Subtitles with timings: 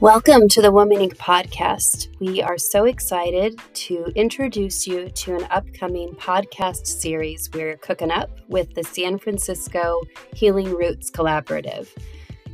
[0.00, 1.16] Welcome to the Woman Inc.
[1.16, 2.06] podcast.
[2.20, 8.30] We are so excited to introduce you to an upcoming podcast series we're cooking up
[8.46, 10.00] with the San Francisco
[10.32, 11.88] Healing Roots Collaborative.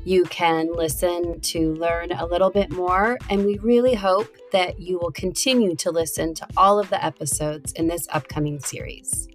[0.04, 4.98] You can listen to learn a little bit more, and we really hope that you
[4.98, 9.28] will continue to listen to all of the episodes in this upcoming series.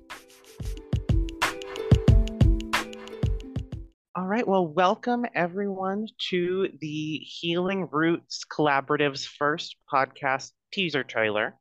[4.16, 4.48] All right.
[4.48, 11.56] Well, welcome everyone to the Healing Roots Collaborative's first podcast teaser trailer.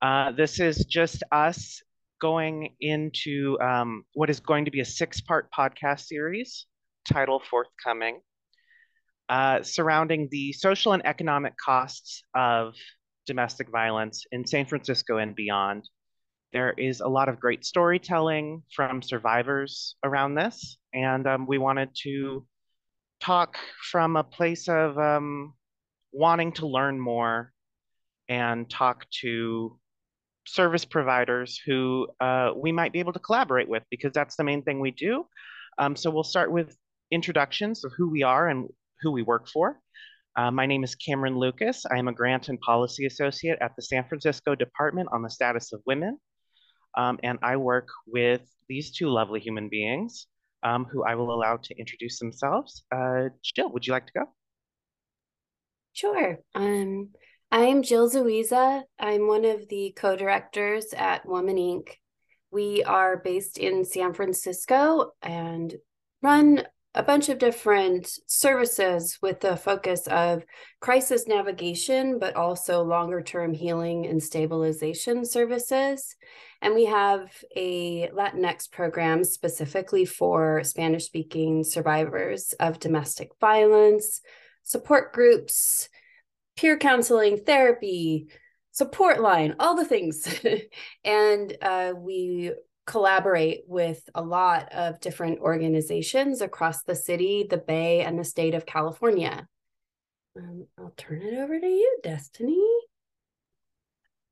[0.00, 1.82] Uh, this is just us
[2.20, 6.66] going into um, what is going to be a six part podcast series,
[7.12, 8.20] title forthcoming,
[9.28, 12.74] uh, surrounding the social and economic costs of
[13.26, 15.88] domestic violence in San Francisco and beyond.
[16.52, 21.90] There is a lot of great storytelling from survivors around this, and um, we wanted
[22.04, 22.46] to
[23.20, 23.58] talk
[23.90, 25.52] from a place of um,
[26.12, 27.52] wanting to learn more
[28.28, 29.78] and talk to
[30.46, 34.62] service providers who uh, we might be able to collaborate with because that's the main
[34.62, 35.26] thing we do.
[35.78, 36.74] Um, so we'll start with
[37.10, 38.68] introductions of who we are and
[39.02, 39.78] who we work for.
[40.36, 41.84] Uh, my name is Cameron Lucas.
[41.90, 45.72] I am a grant and policy associate at the San Francisco Department on the Status
[45.72, 46.18] of Women.
[46.96, 50.26] Um, and I work with these two lovely human beings
[50.62, 52.84] um, who I will allow to introduce themselves.
[52.90, 54.24] Uh, Jill, would you like to go?
[55.92, 56.38] Sure.
[56.54, 57.10] Um,
[57.50, 58.82] I am Jill Zuiza.
[58.98, 61.88] I'm one of the co directors at Woman Inc.
[62.50, 65.74] We are based in San Francisco and
[66.22, 66.64] run
[66.94, 70.44] a bunch of different services with the focus of
[70.80, 76.16] crisis navigation, but also longer term healing and stabilization services.
[76.60, 84.20] And we have a Latinx program specifically for Spanish speaking survivors of domestic violence,
[84.62, 85.88] support groups,
[86.56, 88.28] peer counseling, therapy,
[88.72, 90.26] support line, all the things.
[91.04, 92.52] and uh, we
[92.88, 98.54] collaborate with a lot of different organizations across the city, the Bay, and the state
[98.54, 99.46] of California.
[100.34, 102.64] Um, I'll turn it over to you, Destiny.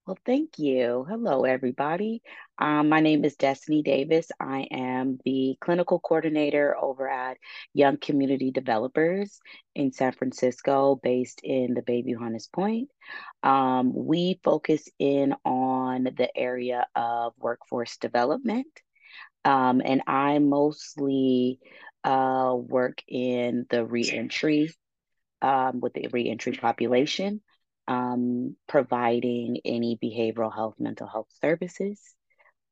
[0.06, 1.04] Well, thank you.
[1.08, 2.22] Hello, everybody.
[2.58, 4.28] Um, my name is Destiny Davis.
[4.38, 7.38] I am the clinical coordinator over at
[7.74, 9.40] Young Community Developers
[9.74, 12.88] in San Francisco, based in the Bay Hunter's Point.
[13.42, 18.68] Um, we focus in on the area of workforce development,
[19.44, 21.58] um, and I mostly
[22.04, 24.70] uh, work in the reentry
[25.42, 27.40] um, with the reentry population
[27.88, 32.00] um, providing any behavioral health, mental health services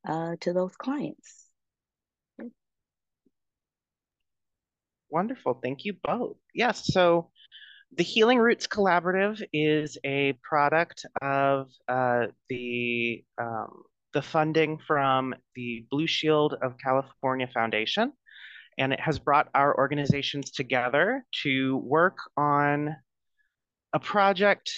[0.06, 1.44] uh, to those clients.
[5.10, 5.60] Wonderful.
[5.62, 6.36] Thank you both.
[6.54, 6.92] Yes.
[6.92, 7.30] So
[7.96, 15.86] the Healing Roots Collaborative is a product of uh, the um, the funding from the
[15.90, 18.12] Blue Shield of California Foundation,
[18.78, 22.96] and it has brought our organizations together to work on
[23.92, 24.72] a project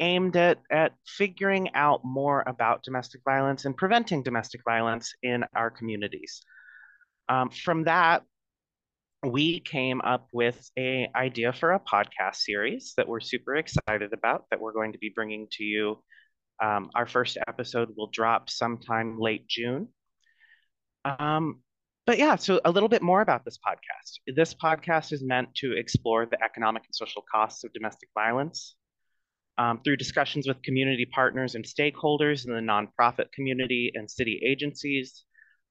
[0.00, 5.70] aimed at, at figuring out more about domestic violence and preventing domestic violence in our
[5.70, 6.42] communities.
[7.28, 8.22] Um, from that,
[9.24, 14.44] we came up with a idea for a podcast series that we're super excited about
[14.50, 16.02] that we're going to be bringing to you.
[16.62, 19.88] Um, our first episode will drop sometime late June.
[21.04, 21.62] Um,
[22.06, 24.34] but yeah, so a little bit more about this podcast.
[24.36, 28.76] This podcast is meant to explore the economic and social costs of domestic violence
[29.58, 35.24] um, through discussions with community partners and stakeholders in the nonprofit community and city agencies.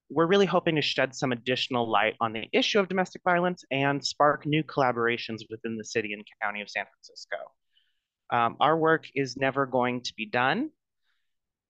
[0.10, 4.06] We're really hoping to shed some additional light on the issue of domestic violence and
[4.06, 7.38] spark new collaborations within the city and county of San Francisco.
[8.30, 10.70] Um, our work is never going to be done,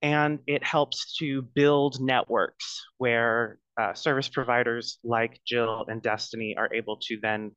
[0.01, 6.74] and it helps to build networks where uh, service providers like Jill and Destiny are
[6.74, 7.51] able to then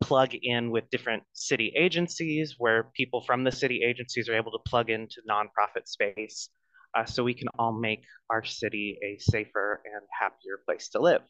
[0.00, 4.58] plug in with different city agencies where people from the city agencies are able to
[4.66, 6.48] plug into nonprofit space
[6.96, 11.22] uh, so we can all make our city a safer and happier place to live.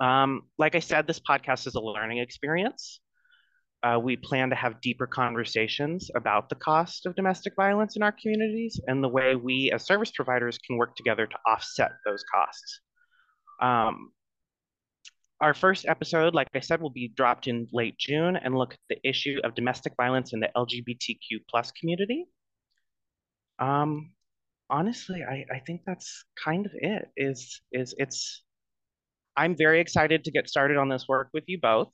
[0.00, 3.00] Um, like I said, this podcast is a learning experience.
[3.82, 8.10] Uh, we plan to have deeper conversations about the cost of domestic violence in our
[8.10, 12.80] communities and the way we as service providers can work together to offset those costs.
[13.60, 14.10] Um,
[15.40, 18.80] our first episode, like I said, will be dropped in late June and look at
[18.88, 22.26] the issue of domestic violence in the LGBTQ plus community.
[23.58, 24.12] Um,
[24.70, 27.10] honestly, I, I think that's kind of it.
[27.16, 28.42] Is is it's
[29.36, 31.90] I'm very excited to get started on this work with you both.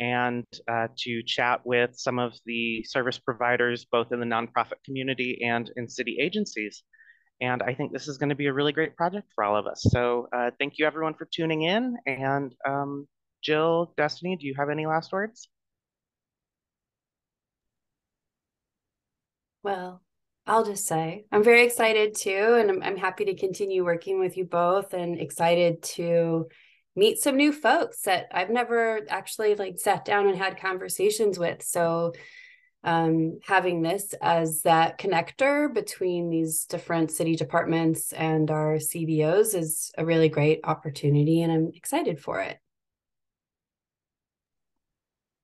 [0.00, 5.40] and uh, to chat with some of the service providers, both in the nonprofit community
[5.44, 6.82] and in city agencies.
[7.40, 9.66] And I think this is going to be a really great project for all of
[9.66, 9.82] us.
[9.90, 11.96] So uh, thank you everyone for tuning in.
[12.06, 13.08] And um,
[13.42, 15.48] Jill, Destiny, do you have any last words?
[19.62, 20.02] Well,
[20.46, 24.36] I'll just say I'm very excited too, and I'm, I'm happy to continue working with
[24.36, 26.46] you both and excited to
[26.94, 31.62] meet some new folks that I've never actually like sat down and had conversations with.
[31.62, 32.12] So
[32.84, 39.90] um, having this as that connector between these different city departments and our CBOs is
[39.96, 42.58] a really great opportunity, and I'm excited for it.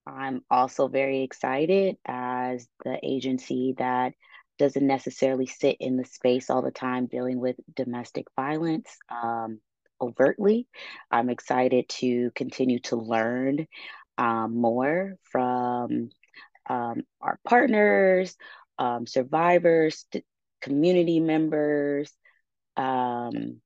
[0.07, 4.13] I'm also very excited as the agency that
[4.59, 9.61] doesn't necessarily sit in the space all the time dealing with domestic violence um,
[10.01, 10.69] overtly.
[11.11, 13.67] I'm excited to continue to learn
[14.19, 16.11] um, more from
[16.69, 18.37] um, our partners,
[18.79, 20.05] um, survivors,
[20.61, 22.13] community members,
[22.77, 23.61] um,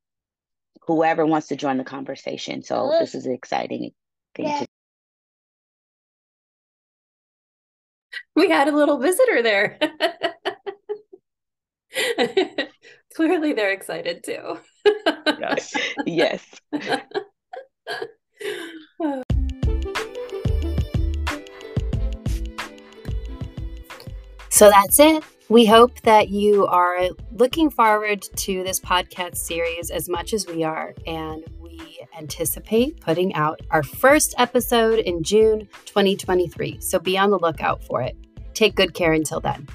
[0.86, 2.62] whoever wants to join the conversation.
[2.62, 3.90] So this is an exciting
[4.34, 4.66] thing to
[8.34, 9.78] we had a little visitor there.
[13.14, 14.58] Clearly, they're excited too.
[15.38, 15.74] yes.
[16.06, 16.44] Yes.
[24.54, 25.24] So that's it.
[25.48, 30.62] We hope that you are looking forward to this podcast series as much as we
[30.62, 36.80] are, and we anticipate putting out our first episode in June 2023.
[36.80, 38.16] So be on the lookout for it.
[38.54, 39.66] Take good care until then.